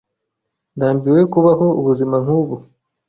[0.75, 2.55] Ndambiwe kubaho ubuzima nk'ubu.